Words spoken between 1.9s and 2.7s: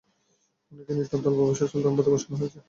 পদে বসানো হয়েছে।